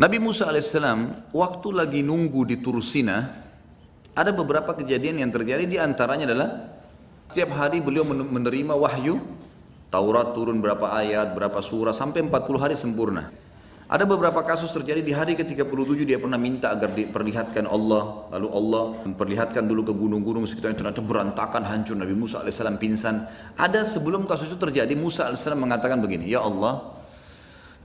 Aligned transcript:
Nabi 0.00 0.16
Musa 0.16 0.48
alaihissalam 0.48 1.28
waktu 1.28 1.68
lagi 1.76 2.00
nunggu 2.00 2.48
di 2.48 2.56
Tursina, 2.56 3.36
ada 4.16 4.32
beberapa 4.32 4.72
kejadian 4.72 5.20
yang 5.20 5.28
terjadi 5.28 5.68
di 5.68 5.76
antaranya 5.76 6.24
adalah 6.24 6.72
setiap 7.28 7.52
hari 7.52 7.84
beliau 7.84 8.08
menerima 8.08 8.72
wahyu, 8.80 9.20
Taurat 9.92 10.32
turun 10.32 10.64
berapa 10.64 10.88
ayat, 10.96 11.36
berapa 11.36 11.60
surah, 11.60 11.92
sampai 11.92 12.24
40 12.24 12.32
hari 12.56 12.80
sempurna. 12.80 13.28
Ada 13.92 14.08
beberapa 14.08 14.40
kasus 14.40 14.72
terjadi 14.72 15.04
di 15.04 15.12
hari 15.12 15.36
ke-37 15.36 16.08
dia 16.08 16.16
pernah 16.16 16.40
minta 16.40 16.72
agar 16.72 16.96
diperlihatkan 16.96 17.68
Allah, 17.68 18.24
lalu 18.32 18.48
Allah 18.56 18.84
memperlihatkan 19.04 19.68
dulu 19.68 19.84
ke 19.84 19.92
gunung-gunung 19.92 20.48
sekitar 20.48 20.80
ternyata 20.80 21.04
berantakan 21.04 21.60
hancur 21.60 21.92
Nabi 21.98 22.16
Musa 22.16 22.40
alaihissalam 22.40 22.80
pingsan. 22.80 23.28
Ada 23.52 23.84
sebelum 23.84 24.24
kasus 24.24 24.48
itu 24.48 24.56
terjadi 24.56 24.96
Musa 24.96 25.28
alaihissalam 25.28 25.60
mengatakan 25.60 26.00
begini, 26.00 26.30
Ya 26.30 26.40
Allah, 26.40 26.99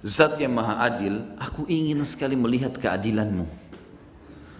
Zat 0.05 0.37
yang 0.37 0.53
maha 0.53 0.85
adil, 0.85 1.33
aku 1.41 1.65
ingin 1.65 2.05
sekali 2.05 2.37
melihat 2.37 2.77
keadilanmu. 2.77 3.49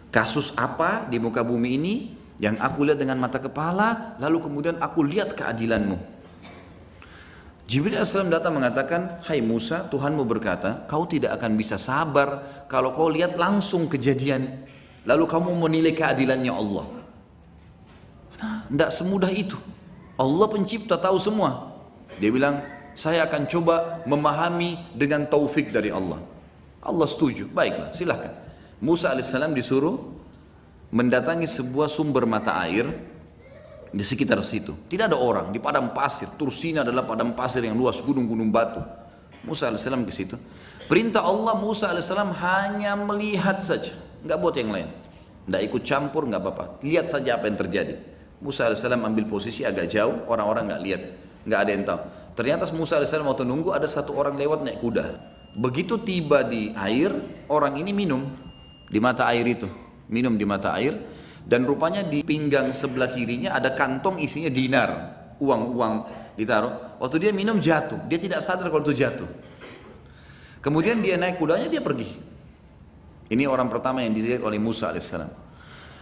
Kasus 0.10 0.50
apa 0.58 1.06
di 1.06 1.22
muka 1.22 1.46
bumi 1.46 1.78
ini 1.78 1.94
yang 2.42 2.58
aku 2.58 2.82
lihat 2.82 2.98
dengan 2.98 3.22
mata 3.22 3.38
kepala, 3.38 4.18
lalu 4.18 4.42
kemudian 4.42 4.82
aku 4.82 5.06
lihat 5.06 5.38
keadilanmu. 5.38 6.02
Jibril 7.70 7.98
AS 8.02 8.14
datang 8.14 8.58
mengatakan, 8.58 9.22
Hai 9.22 9.46
Musa, 9.46 9.86
Tuhanmu 9.86 10.26
berkata, 10.26 10.90
kau 10.90 11.06
tidak 11.06 11.38
akan 11.38 11.54
bisa 11.58 11.78
sabar 11.78 12.66
kalau 12.66 12.98
kau 12.98 13.10
lihat 13.10 13.38
langsung 13.38 13.86
kejadian, 13.86 14.66
lalu 15.06 15.30
kamu 15.30 15.54
menilai 15.62 15.94
keadilannya 15.94 16.54
Allah. 16.54 16.86
Nah, 18.42 18.58
tidak 18.66 18.90
semudah 18.94 19.30
itu. 19.30 19.58
Allah 20.18 20.48
pencipta 20.50 20.98
tahu 20.98 21.18
semua. 21.22 21.74
Dia 22.18 22.30
bilang, 22.30 22.75
saya 22.96 23.28
akan 23.28 23.44
coba 23.52 24.02
memahami 24.08 24.80
dengan 24.96 25.28
taufik 25.28 25.70
dari 25.70 25.92
Allah. 25.92 26.24
Allah 26.80 27.08
setuju, 27.12 27.46
baiklah 27.52 27.92
silahkan. 27.92 28.32
Musa 28.80 29.12
alaihissalam 29.12 29.52
disuruh 29.52 30.00
mendatangi 30.96 31.44
sebuah 31.44 31.92
sumber 31.92 32.24
mata 32.24 32.56
air 32.64 32.88
di 33.92 34.04
sekitar 34.04 34.40
situ. 34.40 34.72
Tidak 34.88 35.12
ada 35.12 35.20
orang, 35.20 35.52
di 35.52 35.60
padang 35.60 35.92
pasir. 35.92 36.32
Tursina 36.40 36.88
adalah 36.88 37.04
padang 37.04 37.36
pasir 37.36 37.68
yang 37.68 37.76
luas, 37.76 38.00
gunung-gunung 38.00 38.48
batu. 38.48 38.80
Musa 39.44 39.68
alaihissalam 39.68 40.08
ke 40.08 40.14
situ. 40.16 40.40
Perintah 40.88 41.26
Allah 41.28 41.58
Musa 41.60 41.92
alaihissalam 41.92 42.32
hanya 42.32 42.96
melihat 42.96 43.60
saja, 43.60 43.92
nggak 44.24 44.38
buat 44.40 44.56
yang 44.56 44.72
lain. 44.72 44.90
Nggak 45.46 45.62
ikut 45.68 45.82
campur, 45.84 46.24
nggak 46.32 46.42
apa-apa. 46.42 46.66
Lihat 46.82 47.12
saja 47.12 47.38
apa 47.38 47.46
yang 47.52 47.60
terjadi. 47.60 48.00
Musa 48.40 48.72
alaihissalam 48.72 49.04
ambil 49.04 49.28
posisi 49.28 49.68
agak 49.68 49.92
jauh, 49.92 50.28
orang-orang 50.32 50.70
nggak 50.70 50.82
lihat, 50.86 51.02
nggak 51.44 51.60
ada 51.60 51.72
yang 51.72 51.84
tahu. 51.84 52.02
Ternyata 52.36 52.68
Musa 52.76 53.00
AS 53.00 53.16
waktu 53.16 53.48
nunggu 53.48 53.72
ada 53.72 53.88
satu 53.88 54.12
orang 54.12 54.36
lewat 54.36 54.68
naik 54.68 54.84
kuda. 54.84 55.16
Begitu 55.56 55.96
tiba 56.04 56.44
di 56.44 56.76
air, 56.76 57.16
orang 57.48 57.80
ini 57.80 57.96
minum 57.96 58.28
di 58.92 59.00
mata 59.00 59.24
air 59.32 59.48
itu. 59.48 59.72
Minum 60.12 60.36
di 60.36 60.44
mata 60.44 60.76
air. 60.76 61.00
Dan 61.46 61.64
rupanya 61.64 62.04
di 62.04 62.26
pinggang 62.26 62.76
sebelah 62.76 63.08
kirinya 63.08 63.56
ada 63.56 63.72
kantong 63.72 64.20
isinya 64.20 64.52
dinar. 64.52 64.90
Uang-uang 65.40 66.12
ditaruh. 66.36 67.00
Waktu 67.00 67.16
dia 67.24 67.32
minum 67.32 67.56
jatuh. 67.64 68.04
Dia 68.12 68.20
tidak 68.20 68.44
sadar 68.44 68.68
kalau 68.68 68.84
itu 68.84 69.00
jatuh. 69.00 69.30
Kemudian 70.60 71.00
dia 71.00 71.16
naik 71.16 71.40
kudanya, 71.40 71.72
dia 71.72 71.80
pergi. 71.80 72.10
Ini 73.32 73.48
orang 73.48 73.72
pertama 73.72 74.04
yang 74.04 74.12
dilihat 74.12 74.44
oleh 74.44 74.60
Musa 74.60 74.92
AS. 74.92 75.14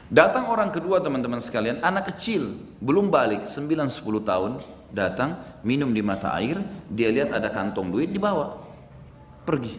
Datang 0.08 0.50
orang 0.50 0.72
kedua 0.72 1.00
teman-teman 1.00 1.40
sekalian, 1.40 1.80
anak 1.84 2.16
kecil, 2.16 2.60
belum 2.80 3.08
balik, 3.12 3.48
9-10 3.48 4.24
tahun, 4.24 4.52
datang 4.94 5.60
minum 5.66 5.90
di 5.90 6.06
mata 6.06 6.32
air, 6.38 6.62
dia 6.88 7.10
lihat 7.10 7.34
ada 7.34 7.50
kantong 7.50 7.90
duit 7.90 8.14
dibawa, 8.14 8.62
pergi. 9.44 9.76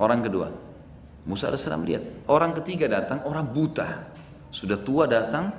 Orang 0.00 0.24
kedua, 0.24 0.48
Musa 1.28 1.52
AS 1.52 1.68
lihat. 1.68 2.26
Orang 2.26 2.56
ketiga 2.56 2.88
datang, 2.88 3.24
orang 3.28 3.52
buta, 3.52 4.08
sudah 4.48 4.80
tua 4.80 5.04
datang, 5.04 5.52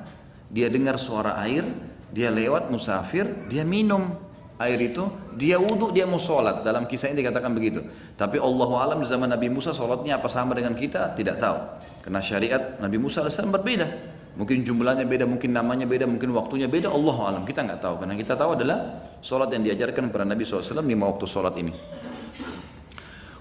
dia 0.50 0.68
dengar 0.74 0.98
suara 0.98 1.38
air, 1.46 1.64
dia 2.10 2.34
lewat 2.34 2.74
musafir, 2.74 3.46
dia 3.46 3.62
minum 3.62 4.16
air 4.58 4.80
itu, 4.82 5.06
dia 5.38 5.62
wudhu, 5.62 5.94
dia 5.94 6.10
mau 6.10 6.18
sholat. 6.18 6.66
Dalam 6.66 6.90
kisah 6.90 7.14
ini 7.14 7.22
dikatakan 7.22 7.54
begitu. 7.54 7.86
Tapi 8.18 8.42
Allah 8.42 8.70
alam 8.82 8.98
di 8.98 9.08
zaman 9.10 9.30
Nabi 9.30 9.54
Musa 9.54 9.70
sholatnya 9.70 10.18
apa 10.18 10.26
sama 10.32 10.58
dengan 10.58 10.74
kita? 10.74 11.14
Tidak 11.14 11.38
tahu. 11.38 11.58
Karena 12.02 12.22
syariat 12.26 12.64
Nabi 12.82 12.98
Musa 12.98 13.22
AS 13.22 13.38
berbeda. 13.38 14.17
Mungkin 14.38 14.62
jumlahnya 14.62 15.10
beda, 15.10 15.26
mungkin 15.26 15.50
namanya 15.50 15.90
beda, 15.90 16.06
mungkin 16.06 16.30
waktunya 16.38 16.70
beda, 16.70 16.94
Allah 16.94 17.18
alam. 17.26 17.42
Kita 17.42 17.66
nggak 17.66 17.82
tahu. 17.82 17.96
Karena 18.06 18.14
kita 18.14 18.38
tahu 18.38 18.54
adalah 18.54 19.10
sholat 19.18 19.50
yang 19.50 19.66
diajarkan 19.66 20.14
kepada 20.14 20.30
Nabi 20.30 20.46
SAW 20.46 20.86
lima 20.86 21.10
waktu 21.10 21.26
sholat 21.26 21.58
ini. 21.58 21.74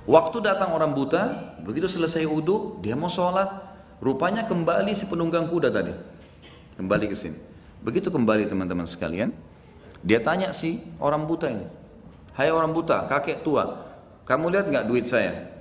Waktu 0.09 0.41
datang 0.41 0.73
orang 0.73 0.97
buta, 0.97 1.53
begitu 1.61 1.85
selesai 1.85 2.25
wudhu, 2.25 2.81
dia 2.81 2.97
mau 2.97 3.13
sholat. 3.13 3.77
Rupanya 4.01 4.49
kembali 4.49 4.97
si 4.97 5.05
penunggang 5.05 5.53
kuda 5.53 5.69
tadi. 5.69 5.93
Kembali 6.81 7.13
ke 7.13 7.17
sini. 7.17 7.37
Begitu 7.85 8.09
kembali 8.09 8.49
teman-teman 8.49 8.89
sekalian, 8.89 9.37
dia 10.01 10.25
tanya 10.25 10.57
si 10.57 10.81
orang 10.97 11.29
buta 11.29 11.53
ini. 11.53 11.69
Hai 12.33 12.49
orang 12.49 12.73
buta, 12.73 13.05
kakek 13.05 13.45
tua, 13.45 13.85
kamu 14.25 14.49
lihat 14.49 14.65
nggak 14.73 14.87
duit 14.89 15.05
saya? 15.05 15.53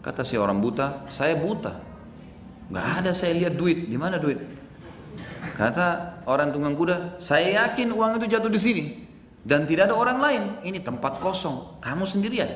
Kata 0.00 0.24
si 0.24 0.40
orang 0.40 0.64
buta, 0.64 1.04
saya 1.12 1.36
buta. 1.36 1.83
Nggak 2.72 2.86
ada 3.04 3.10
saya 3.12 3.36
lihat 3.36 3.54
duit. 3.58 3.88
Di 3.88 3.96
mana 3.98 4.16
duit? 4.16 4.40
Kata 5.54 6.18
orang 6.26 6.50
tunggang 6.50 6.74
kuda, 6.74 6.96
saya 7.22 7.62
yakin 7.62 7.94
uang 7.94 8.18
itu 8.18 8.26
jatuh 8.26 8.50
di 8.50 8.60
sini 8.60 8.84
dan 9.44 9.68
tidak 9.68 9.92
ada 9.92 9.94
orang 9.94 10.18
lain. 10.18 10.42
Ini 10.64 10.80
tempat 10.80 11.20
kosong. 11.20 11.78
Kamu 11.84 12.08
sendirian. 12.08 12.48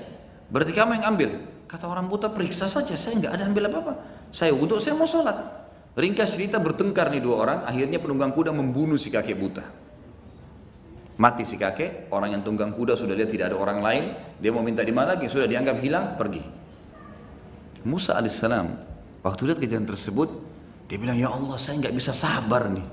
Berarti 0.48 0.72
kamu 0.72 0.98
yang 0.98 1.14
ambil. 1.14 1.30
Kata 1.69 1.84
orang 1.84 2.08
buta, 2.08 2.32
periksa 2.32 2.64
saja. 2.64 2.96
Saya 2.96 3.20
nggak 3.20 3.32
ada 3.36 3.44
ambil 3.44 3.69
apa-apa. 3.69 3.92
Saya 4.32 4.56
wudhu, 4.56 4.80
saya 4.80 4.96
mau 4.96 5.04
sholat. 5.04 5.36
Ringkas 5.94 6.32
cerita 6.32 6.56
bertengkar 6.56 7.12
nih 7.12 7.20
dua 7.20 7.44
orang. 7.44 7.58
Akhirnya 7.69 8.00
penunggang 8.00 8.32
kuda 8.32 8.56
membunuh 8.56 8.96
si 8.96 9.12
kakek 9.12 9.36
buta. 9.36 9.64
Mati 11.20 11.44
si 11.44 11.60
kakek, 11.60 12.08
orang 12.08 12.40
yang 12.40 12.42
tunggang 12.46 12.72
kuda 12.72 12.96
sudah 12.96 13.12
lihat 13.12 13.28
tidak 13.28 13.52
ada 13.52 13.58
orang 13.60 13.84
lain. 13.84 14.04
Dia 14.40 14.48
mau 14.54 14.64
minta 14.64 14.80
di 14.80 14.94
mana 14.94 15.19
lagi, 15.19 15.28
sudah 15.28 15.44
dianggap 15.44 15.76
hilang, 15.82 16.16
pergi. 16.16 16.40
Musa 17.84 18.16
alaihissalam 18.16 18.88
Waktu 19.28 19.52
lihat 19.52 19.58
kejadian 19.60 19.84
tersebut, 19.84 20.32
dia 20.88 20.96
bilang, 20.96 21.20
ya 21.20 21.28
Allah 21.28 21.60
saya 21.60 21.76
nggak 21.84 21.92
bisa 21.92 22.16
sabar 22.16 22.72
nih. 22.72 22.86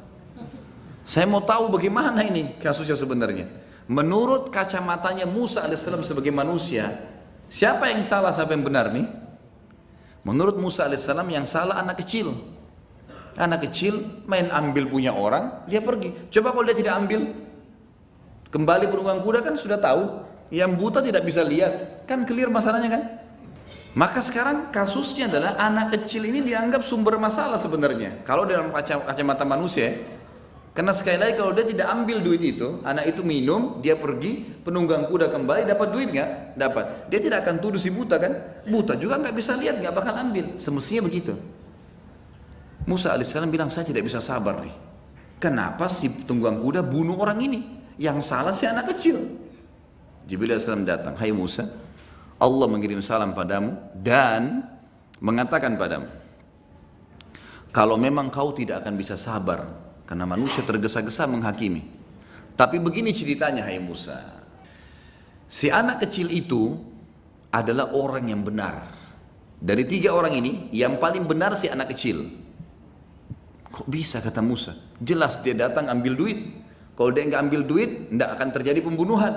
Saya 1.07 1.23
mau 1.31 1.39
tahu 1.39 1.71
bagaimana 1.71 2.27
ini 2.27 2.59
kasusnya 2.59 2.99
sebenarnya. 2.99 3.47
Menurut 3.87 4.51
kacamatanya 4.51 5.23
Musa 5.23 5.63
alaihissalam 5.63 6.03
sebagai 6.03 6.35
manusia, 6.35 6.91
siapa 7.47 7.87
yang 7.87 8.03
salah, 8.03 8.35
siapa 8.35 8.51
yang 8.51 8.67
benar 8.67 8.91
nih? 8.91 9.07
Menurut 10.27 10.59
Musa 10.59 10.83
alaihissalam 10.83 11.29
yang 11.31 11.47
salah 11.47 11.79
anak 11.79 12.03
kecil. 12.03 12.35
Anak 13.39 13.71
kecil 13.71 14.25
main 14.27 14.51
ambil 14.51 14.91
punya 14.91 15.15
orang, 15.15 15.63
dia 15.71 15.79
pergi. 15.79 16.11
Coba 16.35 16.51
kalau 16.51 16.67
dia 16.67 16.75
tidak 16.75 16.99
ambil, 16.99 17.31
kembali 18.51 18.91
penunggang 18.91 19.23
kuda 19.23 19.39
kan 19.39 19.55
sudah 19.55 19.79
tahu. 19.79 20.03
Yang 20.51 20.71
buta 20.77 20.99
tidak 20.99 21.23
bisa 21.25 21.41
lihat, 21.41 22.05
kan 22.05 22.27
clear 22.27 22.51
masalahnya 22.51 22.89
kan? 22.91 23.03
Maka 23.95 24.19
sekarang 24.19 24.75
kasusnya 24.75 25.31
adalah 25.31 25.55
anak 25.55 25.95
kecil 25.95 26.27
ini 26.27 26.43
dianggap 26.43 26.83
sumber 26.83 27.15
masalah 27.15 27.55
sebenarnya. 27.55 28.27
Kalau 28.27 28.43
dalam 28.43 28.75
kacamata 28.75 29.47
manusia, 29.47 30.03
karena 30.75 30.91
sekali 30.91 31.15
lagi 31.15 31.39
kalau 31.39 31.55
dia 31.55 31.63
tidak 31.63 31.87
ambil 31.87 32.19
duit 32.19 32.43
itu, 32.43 32.83
anak 32.83 33.07
itu 33.07 33.23
minum, 33.23 33.79
dia 33.79 33.95
pergi, 33.95 34.43
penunggang 34.67 35.07
kuda 35.07 35.31
kembali, 35.31 35.63
dapat 35.63 35.87
duit 35.95 36.11
nggak? 36.11 36.59
Dapat. 36.59 37.07
Dia 37.07 37.19
tidak 37.23 37.47
akan 37.47 37.55
tuduh 37.63 37.79
si 37.79 37.87
buta 37.87 38.19
kan? 38.19 38.35
Buta 38.67 38.99
juga 38.99 39.15
nggak 39.15 39.31
bisa 39.31 39.55
lihat, 39.55 39.79
nggak 39.79 39.95
bakal 39.95 40.11
ambil. 40.11 40.59
Semestinya 40.59 41.07
begitu. 41.07 41.31
Musa 42.83 43.15
alaihissalam 43.15 43.47
bilang 43.47 43.71
saya 43.71 43.87
tidak 43.87 44.03
bisa 44.03 44.19
sabar 44.19 44.59
nih. 44.59 44.75
Kenapa 45.39 45.87
si 45.87 46.11
penunggang 46.11 46.59
kuda 46.59 46.83
bunuh 46.83 47.15
orang 47.15 47.39
ini? 47.39 47.59
Yang 47.95 48.27
salah 48.27 48.51
si 48.51 48.67
anak 48.67 48.91
kecil. 48.91 49.23
Jibril 50.27 50.51
alaihissalam 50.51 50.83
datang, 50.83 51.15
Hai 51.15 51.31
Musa, 51.31 51.84
Allah 52.35 52.67
mengirim 52.67 52.99
salam 52.99 53.31
padamu 53.31 53.79
dan 53.95 54.67
mengatakan 55.23 55.79
padamu 55.79 56.11
kalau 57.75 57.99
memang 57.99 58.31
kau 58.31 58.55
tidak 58.55 58.87
akan 58.87 58.95
bisa 58.95 59.19
sabar 59.19 59.67
karena 60.07 60.23
manusia 60.23 60.63
tergesa-gesa 60.63 61.27
menghakimi. 61.27 61.83
Tapi 62.55 62.79
begini 62.79 63.11
ceritanya 63.11 63.67
hai 63.67 63.83
Musa. 63.83 64.15
Si 65.51 65.67
anak 65.67 66.07
kecil 66.07 66.31
itu 66.31 66.79
adalah 67.51 67.91
orang 67.91 68.31
yang 68.31 68.47
benar. 68.47 68.95
Dari 69.59 69.83
tiga 69.83 70.15
orang 70.15 70.39
ini 70.39 70.71
yang 70.71 70.95
paling 71.03 71.27
benar 71.27 71.59
si 71.59 71.67
anak 71.67 71.91
kecil. 71.91 72.31
Kok 73.75 73.91
bisa? 73.91 74.23
kata 74.23 74.39
Musa. 74.39 74.71
Jelas 75.03 75.43
dia 75.43 75.51
datang 75.51 75.91
ambil 75.91 76.15
duit. 76.15 76.39
Kalau 76.95 77.11
dia 77.11 77.27
nggak 77.27 77.41
ambil 77.43 77.61
duit 77.67 78.07
tidak 78.07 78.39
akan 78.39 78.49
terjadi 78.55 78.79
pembunuhan. 78.79 79.35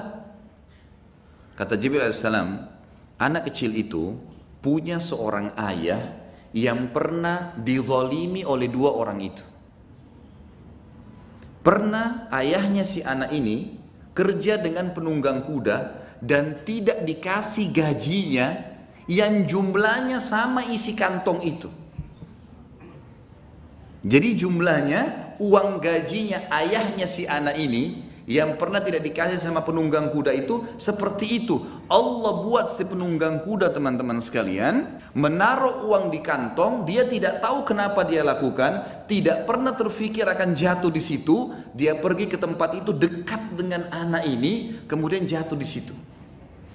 Kata 1.59 1.75
Jibril 1.75 2.07
alaihissalam 2.07 2.78
anak 3.19 3.51
kecil 3.51 3.75
itu 3.75 4.15
punya 4.63 5.03
seorang 5.03 5.55
ayah 5.59 6.19
yang 6.55 6.91
pernah 6.95 7.53
dizalimi 7.59 8.47
oleh 8.47 8.71
dua 8.71 8.95
orang 8.95 9.21
itu. 9.21 9.45
Pernah 11.61 12.33
ayahnya 12.33 12.87
si 12.89 13.05
anak 13.05 13.35
ini 13.35 13.77
kerja 14.17 14.57
dengan 14.57 14.95
penunggang 14.97 15.45
kuda 15.45 16.01
dan 16.25 16.65
tidak 16.65 17.05
dikasih 17.05 17.69
gajinya 17.71 18.79
yang 19.05 19.45
jumlahnya 19.45 20.23
sama 20.23 20.65
isi 20.65 20.97
kantong 20.97 21.45
itu. 21.45 21.69
Jadi 24.03 24.39
jumlahnya 24.39 25.35
uang 25.43 25.83
gajinya 25.83 26.49
ayahnya 26.49 27.05
si 27.05 27.29
anak 27.29 27.59
ini 27.59 28.08
yang 28.29 28.61
pernah 28.61 28.77
tidak 28.85 29.01
dikasih 29.09 29.41
sama 29.41 29.65
penunggang 29.65 30.13
kuda 30.13 30.37
itu 30.37 30.61
seperti 30.77 31.41
itu. 31.41 31.65
Allah 31.89 32.45
buat 32.45 32.69
si 32.69 32.85
penunggang 32.85 33.41
kuda 33.41 33.73
teman-teman 33.73 34.21
sekalian 34.21 35.01
menaruh 35.17 35.89
uang 35.89 36.13
di 36.13 36.21
kantong, 36.21 36.85
dia 36.85 37.09
tidak 37.09 37.41
tahu 37.41 37.65
kenapa 37.65 38.05
dia 38.05 38.21
lakukan, 38.21 39.05
tidak 39.09 39.49
pernah 39.49 39.73
terfikir 39.73 40.29
akan 40.29 40.53
jatuh 40.53 40.93
di 40.93 41.01
situ, 41.01 41.57
dia 41.73 41.97
pergi 41.97 42.29
ke 42.29 42.37
tempat 42.37 42.77
itu 42.77 42.93
dekat 42.93 43.57
dengan 43.57 43.89
anak 43.89 44.29
ini, 44.29 44.85
kemudian 44.85 45.25
jatuh 45.25 45.57
di 45.57 45.65
situ. 45.65 45.97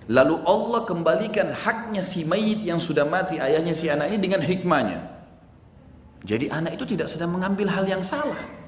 Lalu 0.09 0.41
Allah 0.49 0.81
kembalikan 0.89 1.53
haknya 1.53 2.01
si 2.01 2.25
mayit 2.25 2.65
yang 2.65 2.81
sudah 2.81 3.05
mati 3.05 3.37
ayahnya 3.37 3.77
si 3.77 3.93
anak 3.93 4.09
ini 4.09 4.17
dengan 4.17 4.41
hikmahnya. 4.41 4.99
Jadi 6.25 6.49
anak 6.49 6.81
itu 6.81 6.97
tidak 6.97 7.13
sedang 7.13 7.29
mengambil 7.29 7.69
hal 7.69 7.85
yang 7.85 8.01
salah. 8.01 8.62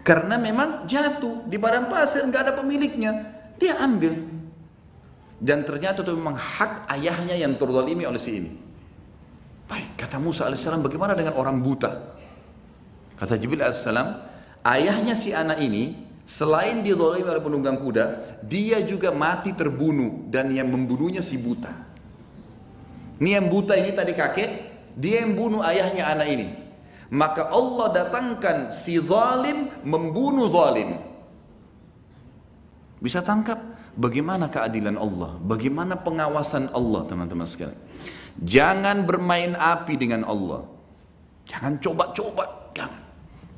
Karena 0.00 0.40
memang 0.40 0.88
jatuh 0.88 1.44
di 1.44 1.60
padang 1.60 1.92
pasir, 1.92 2.24
nggak 2.24 2.42
ada 2.48 2.52
pemiliknya. 2.56 3.12
Dia 3.60 3.76
ambil. 3.84 4.16
Dan 5.40 5.64
ternyata 5.64 6.00
itu 6.04 6.12
memang 6.16 6.36
hak 6.36 6.88
ayahnya 6.96 7.36
yang 7.36 7.56
terzalimi 7.56 8.08
oleh 8.08 8.20
si 8.20 8.40
ini. 8.40 8.52
Baik, 9.68 9.96
kata 10.00 10.16
Musa 10.20 10.48
AS, 10.48 10.64
bagaimana 10.66 11.12
dengan 11.12 11.36
orang 11.36 11.60
buta? 11.60 12.16
Kata 13.16 13.36
Jibril 13.36 13.64
AS, 13.64 13.84
ayahnya 14.64 15.12
si 15.12 15.36
anak 15.36 15.60
ini, 15.60 16.08
selain 16.24 16.80
didolimi 16.80 17.28
oleh 17.28 17.44
penunggang 17.44 17.76
kuda, 17.80 18.40
dia 18.44 18.80
juga 18.84 19.12
mati 19.12 19.52
terbunuh. 19.52 20.28
Dan 20.32 20.52
yang 20.56 20.68
membunuhnya 20.72 21.20
si 21.20 21.36
buta. 21.36 21.72
Ini 23.20 23.36
yang 23.36 23.52
buta 23.52 23.76
ini 23.76 23.92
tadi 23.92 24.16
kakek, 24.16 24.50
dia 24.96 25.24
yang 25.24 25.36
bunuh 25.36 25.60
ayahnya 25.60 26.08
anak 26.08 26.28
ini 26.28 26.59
maka 27.10 27.50
Allah 27.50 27.90
datangkan 27.90 28.70
si 28.70 29.02
zalim 29.02 29.66
membunuh 29.82 30.46
zalim. 30.46 30.94
Bisa 33.02 33.18
tangkap 33.18 33.58
bagaimana 33.98 34.46
keadilan 34.46 34.94
Allah, 34.94 35.34
bagaimana 35.42 35.98
pengawasan 35.98 36.70
Allah 36.70 37.02
teman-teman 37.10 37.50
sekalian. 37.50 37.74
Jangan 38.38 39.02
bermain 39.02 39.58
api 39.58 39.98
dengan 39.98 40.22
Allah. 40.22 40.62
Jangan 41.50 41.82
coba-coba, 41.82 42.70
jangan. 42.78 43.02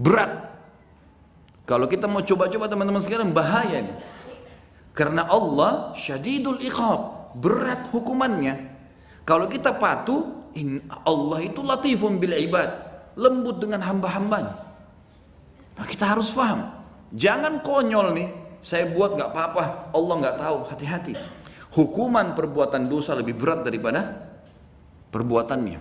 Berat. 0.01 0.33
Kalau 1.69 1.85
kita 1.87 2.09
mau 2.09 2.25
coba-coba 2.25 2.73
teman-teman 2.73 3.05
sekalian 3.05 3.37
bahaya 3.37 3.85
nih. 3.85 3.97
Karena 4.97 5.29
Allah 5.29 5.93
syadidul 5.93 6.65
iqab, 6.65 7.37
berat 7.37 7.93
hukumannya. 7.93 8.73
Kalau 9.29 9.45
kita 9.45 9.77
patuh, 9.77 10.49
Allah 11.05 11.39
itu 11.45 11.61
latifun 11.61 12.17
bil 12.17 12.33
ibad 12.33 12.92
lembut 13.19 13.61
dengan 13.61 13.85
hamba-hambanya. 13.85 14.55
Nah, 15.77 15.87
kita 15.89 16.13
harus 16.17 16.33
paham. 16.33 16.69
Jangan 17.13 17.61
konyol 17.61 18.17
nih, 18.17 18.29
saya 18.65 18.93
buat 18.93 19.17
nggak 19.19 19.31
apa-apa, 19.33 19.93
Allah 19.93 20.15
nggak 20.23 20.37
tahu, 20.41 20.59
hati-hati. 20.73 21.15
Hukuman 21.73 22.37
perbuatan 22.37 22.89
dosa 22.89 23.17
lebih 23.17 23.37
berat 23.37 23.65
daripada 23.65 24.33
perbuatannya. 25.13 25.81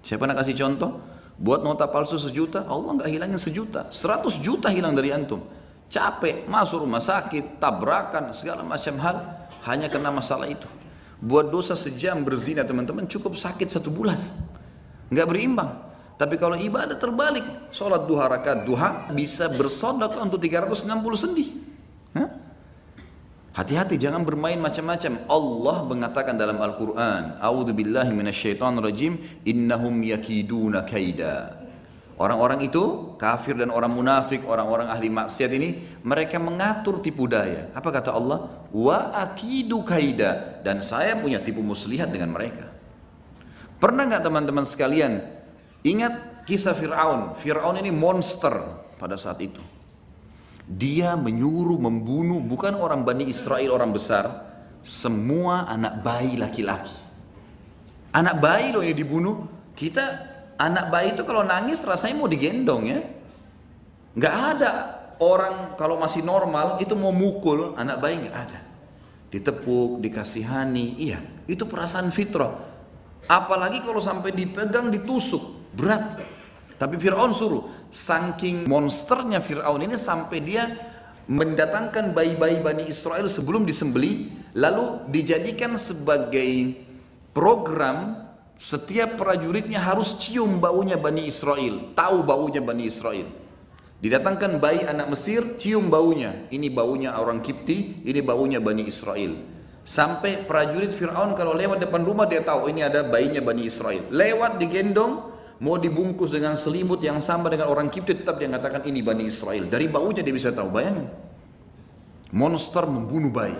Siapa 0.00 0.24
nak 0.24 0.40
kasih 0.44 0.56
contoh? 0.56 1.00
Buat 1.40 1.64
nota 1.64 1.88
palsu 1.88 2.20
sejuta, 2.20 2.68
Allah 2.68 3.00
nggak 3.00 3.08
hilangin 3.08 3.40
sejuta, 3.40 3.88
seratus 3.88 4.36
juta 4.40 4.68
hilang 4.68 4.92
dari 4.92 5.08
antum. 5.08 5.40
Capek, 5.88 6.44
masuk 6.46 6.84
rumah 6.84 7.00
sakit, 7.00 7.56
tabrakan, 7.56 8.36
segala 8.36 8.60
macam 8.60 8.94
hal, 9.00 9.16
hanya 9.66 9.88
kena 9.88 10.12
masalah 10.12 10.46
itu. 10.46 10.68
Buat 11.20 11.52
dosa 11.52 11.76
sejam 11.76 12.24
berzina 12.24 12.64
teman-teman 12.64 13.04
cukup 13.04 13.36
sakit 13.36 13.68
satu 13.68 13.92
bulan. 13.92 14.16
Nggak 15.12 15.26
berimbang. 15.28 15.89
Tapi 16.20 16.36
kalau 16.36 16.52
ibadah 16.52 17.00
terbalik, 17.00 17.72
sholat 17.72 18.04
duha 18.04 18.28
rakaat 18.28 18.68
duha 18.68 19.08
bisa 19.16 19.48
bersodok 19.48 20.20
untuk 20.20 20.36
360 20.36 20.84
sendi. 21.16 21.46
Hati-hati 23.50 23.96
jangan 23.96 24.22
bermain 24.22 24.60
macam-macam. 24.60 25.26
Allah 25.26 25.76
mengatakan 25.88 26.36
dalam 26.38 26.60
Al-Quran, 26.60 27.40
A'udhu 27.40 27.72
billahi 27.74 28.12
minasyaitan 28.12 28.78
rajim, 28.78 29.16
innahum 29.48 29.96
yakiduna 30.04 30.84
kaida. 30.86 31.56
Orang-orang 32.20 32.68
itu, 32.68 33.16
kafir 33.16 33.56
dan 33.56 33.72
orang 33.72 33.90
munafik, 33.90 34.44
orang-orang 34.44 34.92
ahli 34.92 35.08
maksiat 35.08 35.50
ini, 35.56 35.82
mereka 36.04 36.36
mengatur 36.36 37.00
tipu 37.00 37.24
daya. 37.24 37.72
Apa 37.72 37.88
kata 37.88 38.12
Allah? 38.12 38.68
Wa 38.70 39.08
akidu 39.16 39.82
kaida. 39.88 40.60
Dan 40.60 40.84
saya 40.84 41.16
punya 41.16 41.40
tipu 41.40 41.64
muslihat 41.64 42.12
dengan 42.12 42.30
mereka. 42.36 42.68
Pernah 43.80 44.04
nggak 44.04 44.20
teman-teman 44.20 44.68
sekalian 44.68 45.39
Ingat 45.80 46.44
kisah 46.44 46.76
Fir'aun. 46.76 47.36
Fir'aun 47.40 47.76
ini 47.80 47.88
monster 47.88 48.52
pada 49.00 49.16
saat 49.16 49.40
itu. 49.40 49.60
Dia 50.70 51.18
menyuruh 51.18 51.80
membunuh 51.80 52.38
bukan 52.38 52.78
orang 52.78 53.02
Bani 53.02 53.26
Israel 53.26 53.74
orang 53.74 53.90
besar, 53.90 54.46
semua 54.84 55.66
anak 55.66 56.04
bayi 56.04 56.38
laki-laki. 56.38 56.94
Anak 58.14 58.38
bayi 58.38 58.70
loh 58.70 58.84
ini 58.84 58.94
dibunuh. 58.94 59.46
Kita 59.74 60.04
anak 60.60 60.92
bayi 60.92 61.16
itu 61.16 61.24
kalau 61.24 61.42
nangis 61.42 61.80
rasanya 61.82 62.14
mau 62.20 62.28
digendong 62.30 62.82
ya. 62.86 63.00
Nggak 64.14 64.34
ada 64.56 64.72
orang 65.22 65.74
kalau 65.78 65.96
masih 65.96 66.20
normal 66.22 66.78
itu 66.82 66.92
mau 66.94 67.14
mukul 67.14 67.74
anak 67.74 67.96
bayi 67.98 68.20
nggak 68.26 68.36
ada. 68.36 68.60
Ditepuk, 69.30 70.02
dikasihani, 70.02 70.98
iya 70.98 71.22
itu 71.50 71.66
perasaan 71.66 72.14
fitrah. 72.14 72.54
Apalagi 73.26 73.82
kalau 73.82 74.02
sampai 74.02 74.34
dipegang, 74.34 74.90
ditusuk, 74.90 75.59
berat. 75.74 76.20
Tapi 76.80 76.96
Fir'aun 76.96 77.36
suruh, 77.36 77.68
saking 77.92 78.64
monsternya 78.64 79.44
Fir'aun 79.44 79.84
ini 79.84 80.00
sampai 80.00 80.38
dia 80.40 80.64
mendatangkan 81.28 82.16
bayi-bayi 82.16 82.64
Bani 82.64 82.88
Israel 82.88 83.28
sebelum 83.28 83.68
disembeli, 83.68 84.32
lalu 84.56 85.04
dijadikan 85.12 85.76
sebagai 85.76 86.80
program 87.36 88.26
setiap 88.60 89.16
prajuritnya 89.16 89.80
harus 89.80 90.16
cium 90.20 90.60
baunya 90.60 91.00
Bani 91.00 91.24
Israel, 91.28 91.96
tahu 91.96 92.20
baunya 92.24 92.60
Bani 92.60 92.84
Israel. 92.84 93.28
Didatangkan 94.00 94.56
bayi 94.56 94.84
anak 94.88 95.12
Mesir, 95.12 95.60
cium 95.60 95.92
baunya. 95.92 96.48
Ini 96.48 96.72
baunya 96.72 97.12
orang 97.20 97.44
Kipti, 97.44 98.00
ini 98.00 98.20
baunya 98.24 98.56
Bani 98.56 98.88
Israel. 98.88 99.36
Sampai 99.84 100.44
prajurit 100.44 100.92
Fir'aun 100.92 101.36
kalau 101.36 101.52
lewat 101.56 101.84
depan 101.84 102.04
rumah 102.04 102.24
dia 102.28 102.40
tahu 102.40 102.68
ini 102.68 102.84
ada 102.84 103.04
bayinya 103.04 103.40
Bani 103.44 103.64
Israel. 103.64 104.08
Lewat 104.12 104.60
digendong, 104.60 105.32
mau 105.60 105.76
dibungkus 105.76 106.32
dengan 106.32 106.56
selimut 106.56 107.04
yang 107.04 107.20
sama 107.20 107.52
dengan 107.52 107.68
orang 107.68 107.92
Kipti 107.92 108.16
tetap 108.16 108.40
dia 108.40 108.48
mengatakan 108.48 108.82
ini 108.88 109.04
Bani 109.04 109.28
Israel. 109.28 109.68
Dari 109.68 109.86
baunya 109.86 110.24
dia 110.24 110.32
bisa 110.32 110.50
tahu. 110.50 110.72
Bayangin. 110.72 111.06
Monster 112.32 112.88
membunuh 112.88 113.28
bayi. 113.28 113.56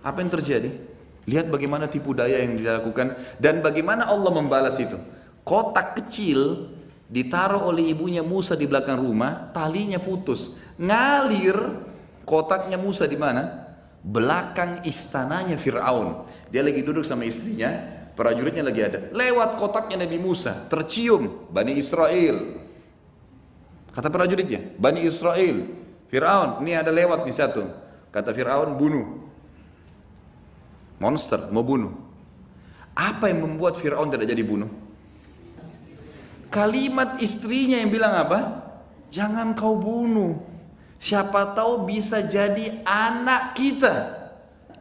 Apa 0.00 0.24
yang 0.24 0.32
terjadi? 0.32 0.72
Lihat 1.28 1.52
bagaimana 1.52 1.92
tipu 1.92 2.16
daya 2.16 2.40
yang 2.40 2.56
dilakukan 2.56 3.36
dan 3.36 3.60
bagaimana 3.60 4.08
Allah 4.08 4.32
membalas 4.32 4.80
itu. 4.80 4.96
Kotak 5.44 6.00
kecil 6.00 6.72
ditaruh 7.08 7.68
oleh 7.68 7.92
ibunya 7.92 8.24
Musa 8.24 8.56
di 8.56 8.64
belakang 8.64 8.96
rumah, 9.00 9.52
talinya 9.52 10.00
putus. 10.00 10.56
Ngalir 10.80 11.56
kotaknya 12.24 12.80
Musa 12.80 13.04
di 13.04 13.16
mana? 13.20 13.68
Belakang 14.00 14.84
istananya 14.88 15.60
Fir'aun. 15.60 16.24
Dia 16.48 16.64
lagi 16.64 16.80
duduk 16.80 17.04
sama 17.04 17.28
istrinya, 17.28 17.97
prajuritnya 18.18 18.66
lagi 18.66 18.82
ada. 18.82 19.14
Lewat 19.14 19.54
kotaknya 19.62 20.02
Nabi 20.02 20.18
Musa, 20.18 20.66
tercium 20.66 21.46
Bani 21.54 21.78
Israel. 21.78 22.66
Kata 23.94 24.10
prajuritnya, 24.10 24.74
Bani 24.74 25.06
Israel, 25.06 25.70
Fir'aun, 26.10 26.58
ini 26.66 26.74
ada 26.74 26.90
lewat 26.90 27.22
nih 27.22 27.36
satu. 27.38 27.62
Kata 28.10 28.34
Fir'aun, 28.34 28.74
bunuh. 28.74 29.22
Monster, 30.98 31.46
mau 31.54 31.62
bunuh. 31.62 31.94
Apa 32.98 33.30
yang 33.30 33.46
membuat 33.46 33.78
Fir'aun 33.78 34.10
tidak 34.10 34.26
jadi 34.26 34.42
bunuh? 34.42 34.66
Kalimat 36.50 37.22
istrinya 37.22 37.78
yang 37.78 37.94
bilang 37.94 38.18
apa? 38.18 38.66
Jangan 39.14 39.54
kau 39.54 39.78
bunuh. 39.78 40.42
Siapa 40.98 41.54
tahu 41.54 41.86
bisa 41.86 42.26
jadi 42.26 42.82
anak 42.82 43.54
kita. 43.54 43.94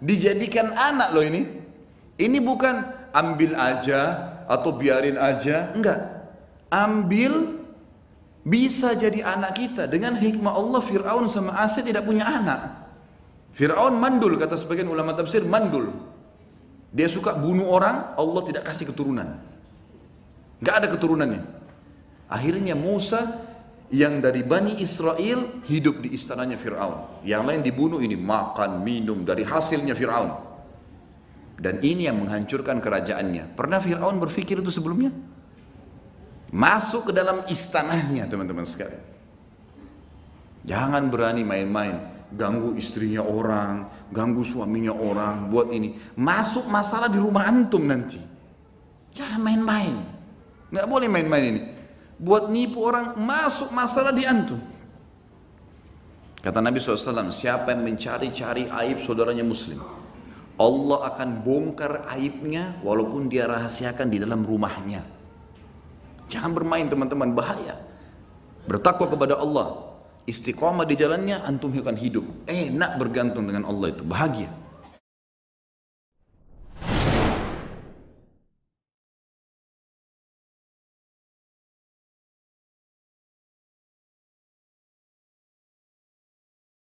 Dijadikan 0.01 0.73
anak 0.73 1.13
loh 1.13 1.21
ini. 1.21 1.45
Ini 2.17 2.41
bukan 2.41 2.96
ambil 3.17 3.57
aja 3.57 4.01
atau 4.45 4.71
biarin 4.77 5.17
aja. 5.17 5.73
Enggak. 5.73 5.99
Ambil 6.69 7.57
bisa 8.45 8.93
jadi 8.93 9.25
anak 9.25 9.57
kita. 9.57 9.89
Dengan 9.89 10.15
hikmah 10.15 10.53
Allah 10.53 10.81
Fir'aun 10.85 11.27
sama 11.27 11.57
Asia 11.57 11.81
tidak 11.83 12.05
punya 12.05 12.29
anak. 12.29 12.87
Fir'aun 13.57 13.97
mandul 13.97 14.37
kata 14.37 14.55
sebagian 14.55 14.87
ulama 14.87 15.17
tafsir 15.17 15.41
mandul. 15.43 15.89
Dia 16.93 17.11
suka 17.11 17.35
bunuh 17.35 17.67
orang, 17.67 18.15
Allah 18.15 18.41
tidak 18.47 18.63
kasih 18.71 18.87
keturunan. 18.87 19.35
Enggak 20.63 20.75
ada 20.79 20.87
keturunannya. 20.87 21.43
Akhirnya 22.31 22.75
Musa 22.79 23.43
yang 23.91 24.19
dari 24.19 24.43
Bani 24.43 24.79
Israel 24.83 25.63
hidup 25.67 25.99
di 26.03 26.15
istananya 26.15 26.55
Fir'aun. 26.55 27.23
Yang 27.27 27.43
lain 27.43 27.61
dibunuh 27.63 27.99
ini 27.99 28.15
makan, 28.15 28.83
minum 28.83 29.27
dari 29.27 29.43
hasilnya 29.43 29.95
Fir'aun. 29.95 30.46
Dan 31.57 31.81
ini 31.81 32.05
yang 32.05 32.21
menghancurkan 32.21 32.77
kerajaannya. 32.77 33.57
Pernah 33.57 33.81
Fir'aun 33.81 34.21
berpikir 34.21 34.61
itu 34.61 34.69
sebelumnya? 34.69 35.09
Masuk 36.53 37.09
ke 37.09 37.11
dalam 37.11 37.43
istanahnya 37.49 38.29
teman-teman 38.29 38.63
sekalian. 38.63 39.01
Jangan 40.63 41.09
berani 41.09 41.41
main-main. 41.41 41.97
Ganggu 42.27 42.75
istrinya 42.75 43.23
orang, 43.23 43.87
ganggu 44.11 44.43
suaminya 44.43 44.91
orang, 44.91 45.47
buat 45.47 45.71
ini. 45.71 45.95
Masuk 46.19 46.67
masalah 46.67 47.07
di 47.07 47.17
rumah 47.17 47.47
antum 47.47 47.87
nanti. 47.87 48.19
Jangan 49.15 49.39
main-main. 49.41 49.95
Nggak 50.69 50.87
boleh 50.91 51.07
main-main 51.07 51.45
ini. 51.55 51.61
Buat 52.19 52.51
nipu 52.51 52.83
orang, 52.83 53.15
masuk 53.15 53.71
masalah 53.71 54.11
di 54.11 54.27
antum. 54.27 54.59
Kata 56.43 56.59
Nabi 56.61 56.77
SAW, 56.77 57.31
siapa 57.33 57.73
yang 57.73 57.81
mencari-cari 57.81 58.69
aib 58.69 59.01
saudaranya 59.01 59.47
muslim, 59.47 59.81
Allah 60.57 61.13
akan 61.13 61.45
bongkar 61.45 62.09
aibnya 62.09 62.81
walaupun 62.81 63.29
dia 63.29 63.45
rahasiakan 63.45 64.09
di 64.09 64.17
dalam 64.17 64.41
rumahnya. 64.41 65.05
Jangan 66.27 66.51
bermain 66.51 66.89
teman-teman, 66.89 67.31
bahaya. 67.31 67.77
Bertakwa 68.67 69.07
kepada 69.07 69.39
Allah, 69.39 69.95
istiqomah 70.27 70.83
di 70.83 70.97
jalannya, 70.97 71.39
antum 71.45 71.71
akan 71.71 71.95
hidup. 71.95 72.25
Enak 72.49 72.99
bergantung 72.99 73.47
dengan 73.47 73.69
Allah 73.69 73.95
itu, 73.95 74.03
bahagia. 74.03 74.51